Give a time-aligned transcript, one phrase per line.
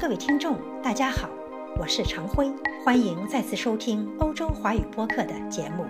[0.00, 1.28] 各位听众，大家好，
[1.76, 2.48] 我是常辉，
[2.84, 5.84] 欢迎再次收听欧洲华语播客的节目。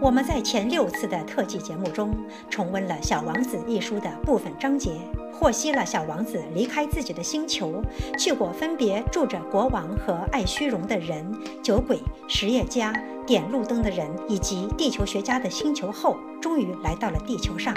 [0.00, 2.16] 我们在前六次的特辑节目中，
[2.48, 4.92] 重温了《小王子》一书的部分章节，
[5.30, 7.82] 获悉了小王子离开自己的星球，
[8.18, 11.30] 去过分别住着国王和爱虚荣的人、
[11.62, 12.94] 酒鬼、实业家、
[13.26, 17.74] 点路灯的人以及地球学家的星球后，终于来到了地球上。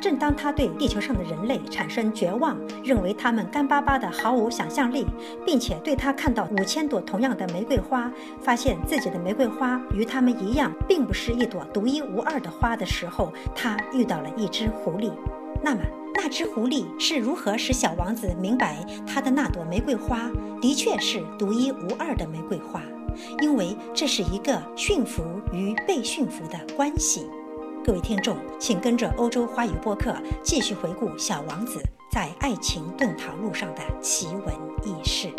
[0.00, 5.06] 正当他对地球上的人类产生绝望，认为他们干巴巴的毫无想象力，
[5.44, 15.12] 并且对他看到五千朵同样的玫瑰花，发现自己的玫瑰花与他们一样，并不是一朵独一无二的花的时候，他遇到了一只狐狸。
[15.62, 15.80] 那么，
[16.14, 20.30] 那只狐狸是如何使小王子明白他的那朵玫瑰花
[20.60, 22.80] 的确是独一无二的玫瑰花？
[23.40, 27.28] 因为这是一个驯服与被驯服的关系。
[27.88, 31.78] 各位听众，请跟着欧洲花语播客继续回顾《小王子》
[32.12, 35.32] 在爱情遁逃路上的奇闻异事。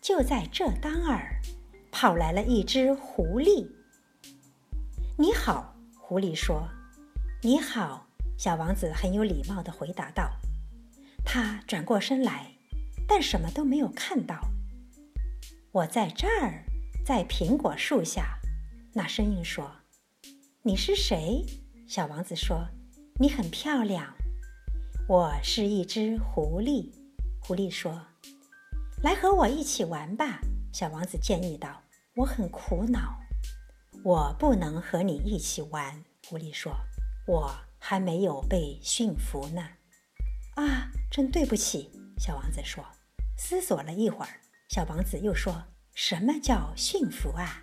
[0.00, 1.40] 就在这当儿，
[1.90, 3.66] 跑来了一只狐狸。
[5.18, 6.68] “你好。”狐狸说。
[7.42, 8.06] “你好。”
[8.38, 10.30] 小王子很有礼貌地回答道。
[11.24, 12.52] 他转过身来，
[13.08, 14.51] 但什么都没有看到。
[15.72, 16.66] 我在这儿，
[17.02, 18.38] 在苹果树下。
[18.92, 19.72] 那声音说
[20.64, 21.46] ：“你是谁？”
[21.88, 22.68] 小王子说
[23.18, 24.14] ：“你很漂亮。”
[25.08, 26.92] 我是一只狐狸。
[27.40, 28.06] 狐狸说
[29.02, 30.40] ：“来和我一起玩吧。”
[30.74, 31.82] 小王子建议道
[32.16, 33.18] ：“我很苦恼，
[34.04, 36.76] 我不能和你一起玩。”狐狸说
[37.26, 39.66] ：“我还没有被驯服呢。”
[40.56, 42.84] 啊，真对不起。”小王子说。
[43.38, 44.41] 思索了一会儿。
[44.72, 47.62] 小王子又说：“什么叫驯服啊？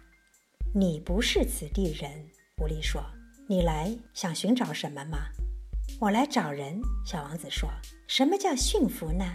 [0.76, 2.08] 你不是此地人。”
[2.56, 3.04] 狐狸说
[3.50, 5.18] ：“你来想寻找什么吗
[6.00, 7.68] ？”“我来找人。”小王子说。
[8.08, 9.26] “什么叫驯服呢？”“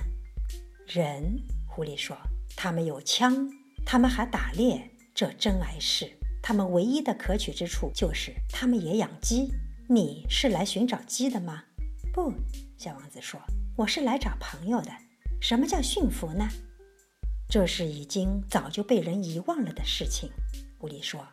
[0.87, 2.17] 人。”狐狸说。
[2.55, 3.51] “他们有枪，
[3.85, 6.09] 他们还打猎，这真碍事。
[6.41, 9.51] 他们唯一的可取之处就是他们也养鸡。
[9.89, 11.65] 你是来寻找鸡的吗
[12.15, 12.33] ？”“不。”
[12.79, 13.41] 小王子说。
[13.77, 14.93] “我是来找朋友的。
[15.43, 16.49] ”“什么叫驯服呢？”
[17.55, 20.29] 这是已经早就被人遗忘了的事情，
[20.77, 21.25] 狐狸说。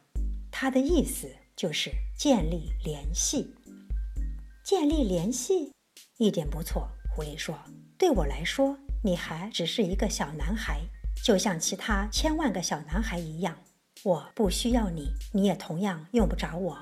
[0.51, 3.55] 他的意思就是建立联系。
[4.63, 5.71] 建立联系，
[6.19, 6.87] 一点不错。
[7.09, 7.57] 狐狸说
[7.97, 10.81] ：“对我来说，你还只是一个小男孩，
[11.25, 13.57] 就像其他千万个小男孩一样。
[14.03, 16.77] 我不需要你，你也同样用不着我。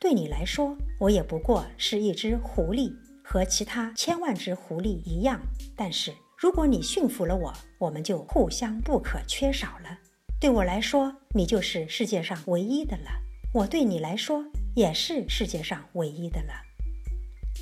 [0.00, 5.42] 对你来说，我也不过是一只狐狸，和其他千万只狐狸一样。
[5.76, 9.98] 但是。”如果你驯服了我，我们就互相不可缺少了。
[10.38, 13.10] 对我来说，你就是世界上唯一的了；
[13.54, 14.44] 我对你来说，
[14.74, 16.52] 也是世界上唯一的了。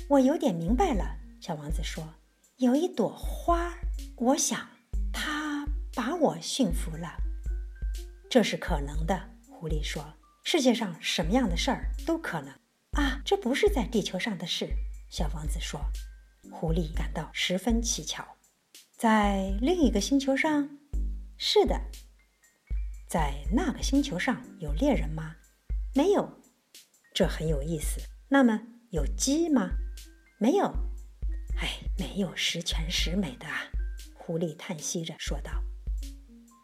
[0.09, 2.03] 我有点明白了，小王子说
[2.59, 3.73] ：“有一朵花，
[4.17, 4.67] 我想
[5.13, 7.15] 它把我驯服了。”
[8.29, 10.03] 这是可能的，狐狸说
[10.43, 12.49] ：“世界上什么样的事儿都可能
[12.91, 14.67] 啊，这不是在地球上的事。”
[15.09, 15.79] 小王子说。
[16.51, 18.23] 狐狸感到十分蹊跷。
[18.97, 20.69] 在另一个星球上，
[21.37, 21.77] 是的，
[23.09, 25.35] 在那个星球上有猎人吗？
[25.93, 26.29] 没有，
[27.13, 27.99] 这很有意思。
[28.29, 28.61] 那么
[28.91, 29.69] 有鸡吗？
[30.39, 30.67] 没有。
[31.57, 33.67] 哎，没有十全十美的啊！
[34.13, 35.51] 狐狸叹息着说道。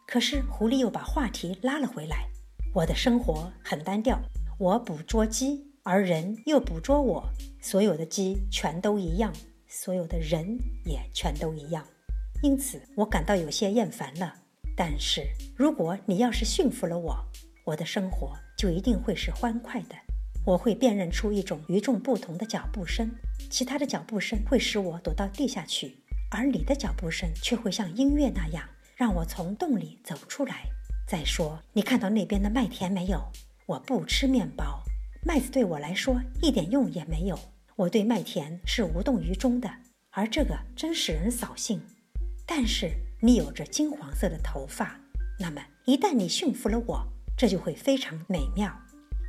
[0.06, 2.30] 可是狐狸又把话题拉了回来。
[2.74, 4.18] 我的生活很单调，
[4.58, 7.30] 我捕捉鸡，而人又捕捉我。
[7.60, 9.30] 所有的鸡全都一样，
[9.68, 11.86] 所有的人也全都一样。
[12.42, 14.34] 因此，我感到有些厌烦了。
[14.76, 15.22] 但是，
[15.54, 17.16] 如果你要是驯服了我，
[17.64, 19.94] 我的生活就一定会是欢快的。
[20.44, 23.08] 我会辨认出一种与众不同的脚步声，
[23.48, 25.96] 其他的脚步声会使我躲到地下去，
[26.32, 30.64] 而你的脚步声却会像音乐那样让我从洞里走出来。
[31.06, 33.22] 再说，你看到那边的麦田没有？
[33.66, 34.82] 我不吃面包，
[35.24, 37.38] 麦子对我来说一点用也没有。
[37.76, 39.70] 我对麦田是无动于衷的，
[40.10, 41.80] 而这个真使人扫兴。
[42.54, 45.00] 但是你有着金黄色的头发，
[45.40, 47.02] 那么一旦你驯服了我，
[47.34, 48.70] 这就会非常美妙。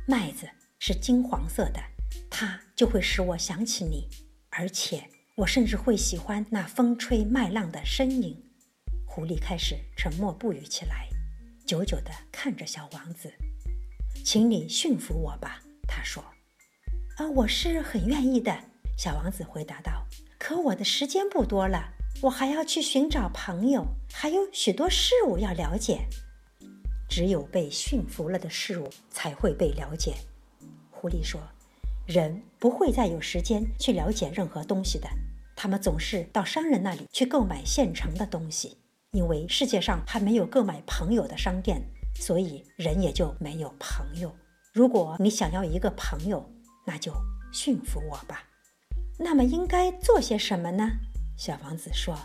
[0.06, 0.46] 麦子
[0.78, 1.80] 是金黄色的，
[2.28, 4.10] 它就会使我想起你，
[4.50, 8.44] 而且我甚至会喜欢那风吹麦浪的身影。
[9.06, 11.08] 狐狸开始沉默不语起来，
[11.64, 13.32] 久久地看着小王子。
[14.22, 16.22] 请你驯服我吧，他说。
[17.16, 18.54] 啊，我是很愿意的，
[18.98, 20.06] 小王子回答道。
[20.38, 21.94] 可我的时间不多了。
[22.22, 26.06] 我还要去寻找朋友，还有许多事物要了解。
[27.08, 30.14] 只有被驯服了的事物才会被了解。
[30.90, 31.40] 狐狸说
[32.06, 35.08] ：“人不会再有时间去了解任何东西的，
[35.54, 38.78] 他们总是到商人那里去购买现成的东西，
[39.12, 41.82] 因为世界上还没有购买朋友的商店，
[42.16, 44.34] 所以人也就没有朋友。
[44.72, 46.50] 如果你想要一个朋友，
[46.86, 47.12] 那就
[47.52, 48.44] 驯服我吧。
[49.18, 50.90] 那么应该做些什么呢？
[51.36, 52.16] 小王子说：“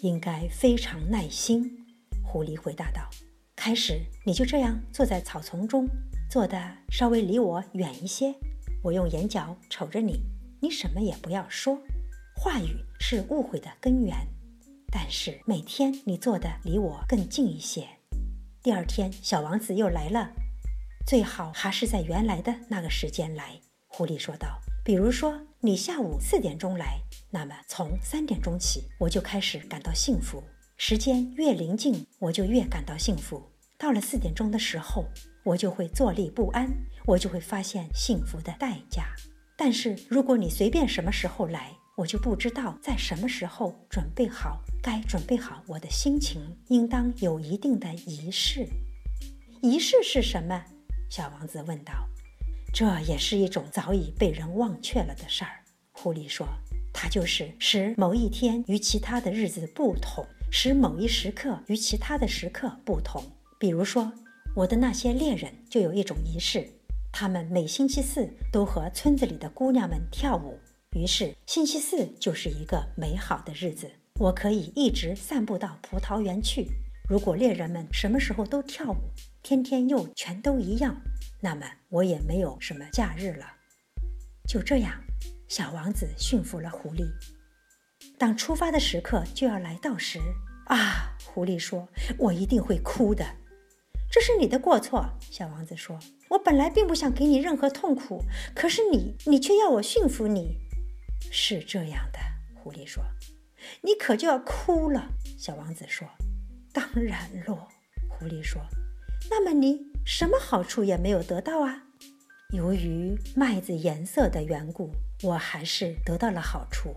[0.00, 1.84] 应该非常耐心。”
[2.24, 3.08] 狐狸回答道
[3.54, 5.86] ：“开始你就这样坐在草丛中，
[6.30, 8.34] 坐的稍微离我远一些。
[8.82, 10.20] 我用眼角瞅着你，
[10.60, 11.78] 你什么也不要说。
[12.34, 14.16] 话语是误会的根源。
[14.90, 17.86] 但是每天你坐的离我更近一些。
[18.62, 20.32] 第二天，小王子又来了，
[21.06, 26.98] 最好还是在原来的那个时间来。”狐狸说道：“比如说你下午四点钟来，
[27.30, 30.42] 那么从三点钟起，我就开始感到幸福。”
[30.76, 33.40] 时间越临近，我就越感到幸福。
[33.78, 35.04] 到了四点钟的时候，
[35.44, 36.68] 我就会坐立不安，
[37.06, 39.04] 我就会发现幸福的代价。
[39.56, 44.60] 但是如果你随便什么时候来，我就不知道在什么时候准备好。
[44.82, 48.66] 该准备好我的心情，应当有一定的仪式。
[49.60, 50.64] 仪式是什么？
[51.08, 52.08] 小王子问道。
[52.72, 55.60] 这也是一种早已被人忘却了的事儿。
[55.92, 56.46] 狐狸说
[56.92, 60.24] ：“它就是使某一天与其他的日子不同。”
[60.54, 63.24] 使某一时刻与其他的时刻不同。
[63.58, 64.12] 比如说，
[64.54, 66.68] 我的那些猎人就有一种仪式，
[67.10, 70.58] 他们每星期四都和村子里的姑娘们跳舞。
[70.94, 73.90] 于是，星期四就是一个美好的日子，
[74.20, 76.66] 我可以一直散步到葡萄园去。
[77.08, 78.96] 如果猎人们什么时候都跳舞，
[79.42, 81.00] 天天又全都一样，
[81.42, 83.46] 那么我也没有什么假日了。
[84.46, 85.02] 就这样，
[85.48, 87.04] 小王子驯服了狐狸。
[88.16, 90.20] 当出发的时刻就要来到时，
[90.66, 93.24] 啊，狐狸说：“我一定会哭的。”
[94.10, 95.98] 这是你的过错，小王子说
[96.30, 98.22] ：“我本来并不想给你任何痛苦，
[98.54, 100.58] 可是你，你却要我驯服你。”
[101.32, 102.18] 是这样的，
[102.54, 103.02] 狐狸说
[103.82, 106.06] ：“你可就要哭了。”小王子说
[106.72, 107.68] ：“当然咯。”
[108.10, 108.60] 狐狸说
[109.30, 111.84] ：“那么你什么好处也没有得到啊？”
[112.52, 114.90] 由于麦子颜色的缘故，
[115.22, 116.94] 我还是得到了好处。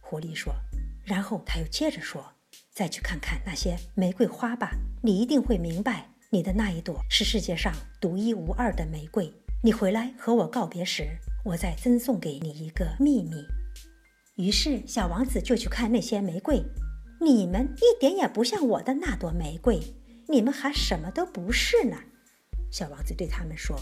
[0.00, 0.54] 狐狸说，
[1.04, 2.24] 然后他又接着说
[2.72, 4.70] ：“再去看看那些玫瑰花吧，
[5.02, 9.30] 你一定会明白，你的那一朵是世界上独一无二的玫瑰。
[9.62, 11.06] 你回来和我告别时，
[11.44, 13.44] 我再赠送给你一个秘密。”
[14.36, 16.62] 于是小王子就去看那些玫瑰。
[17.20, 19.80] 你们一点也不像我的那朵玫瑰，
[20.28, 21.96] 你们还什么都不是呢。
[22.74, 23.78] 小王子对他们说：“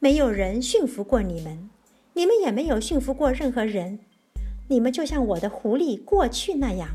[0.00, 1.70] 没有人驯服过你们，
[2.14, 4.00] 你们也没有驯服过任何人。”
[4.66, 6.88] 你们就像我的狐狸过去那样，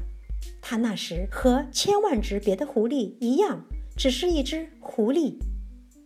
[0.61, 3.63] 它那时和千万只别的狐狸一样，
[3.95, 5.37] 只是一只狐狸。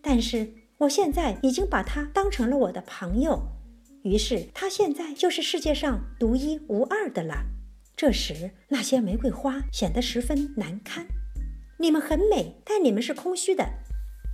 [0.04, 3.48] 但是我现在已经把它当成了我的朋友，
[4.04, 7.46] 于是它现在就是世界上独一无二的了。
[7.98, 11.08] 这时，那些玫瑰花显得十分难堪。
[11.80, 13.68] 你们很美，但你们是空虚的。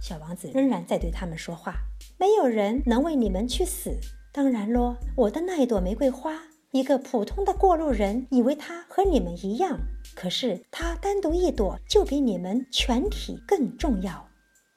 [0.01, 1.75] 小王子仍然在对他们说话。
[2.17, 3.97] 没有人能为你们去死。
[4.31, 6.39] 当然咯，我的那一朵玫瑰花。
[6.71, 9.79] 一个普通的过路人以为它和你们一样，
[10.15, 14.29] 可是它单独一朵就比你们全体更重要，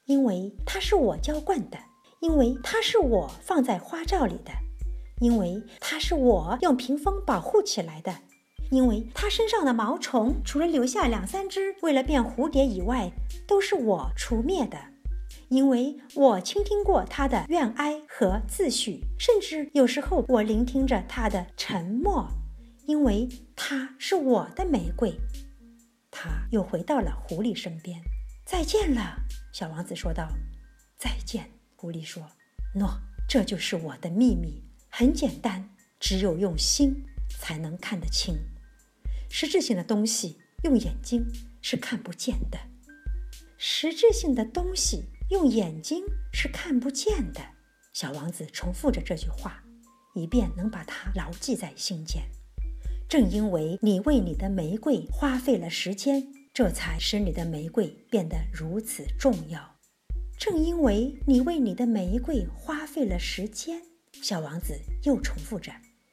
[0.07, 1.77] 因为它是我浇灌的，
[2.19, 4.51] 因为它是我放在花罩里的，
[5.21, 8.11] 因为它是我用屏风保护起来的，
[8.71, 13.11] 因为它身上的毛虫除了留下两三只为了变蝴蝶以外，
[13.47, 14.79] 都是我除灭的。
[15.53, 22.27] 因为我倾听过他的怨哀和自诩，甚至有时候我聆听着他的沉默，
[22.87, 25.13] 因为他是我的玫瑰。
[26.09, 28.01] 他又回到了狐狸身边。
[28.43, 29.15] 再见了，
[29.53, 30.27] 小王子说道。
[30.97, 32.23] 再见，狐狸说。
[32.73, 32.89] 喏，
[33.29, 35.69] 这就是我的秘密，很简单，
[35.99, 38.35] 只有用心才能看得清。
[39.29, 41.23] 实质性的东西用眼睛
[41.61, 42.57] 是看不见的。
[43.55, 45.03] 实质性的东西。
[45.29, 47.41] 用眼睛是看不见的。
[47.93, 49.63] 小王子重复着这句话，
[50.15, 52.23] 以便能把它牢记在心间。
[53.07, 59.75] 正因为你为你的玫瑰花费了时间，这才使你的玫瑰变得如此重要。
[60.39, 65.71] 正因为你为你的玫瑰花费了时间，小王子又重复着，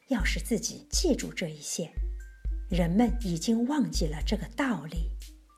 [0.08, 1.90] 要使自己记住这一切。
[2.68, 5.10] 人们已经忘记了这个道理。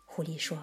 [0.06, 0.58] 狐狸说：“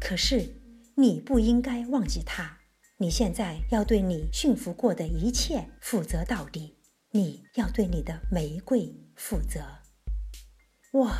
[0.00, 0.48] 可是。”
[0.96, 2.58] 你不应该忘记他。
[2.98, 6.78] 你现在要对你驯服过的一切负责到底。
[7.10, 9.60] 你要对你的玫瑰负责。
[10.92, 11.10] 我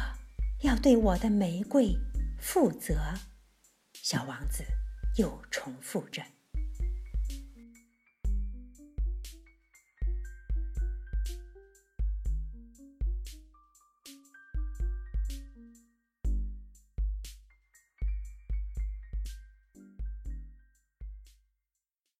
[0.62, 1.96] 要对我的玫瑰
[2.40, 2.96] 负责。
[3.92, 4.64] 小王子
[5.16, 6.22] 又重复着。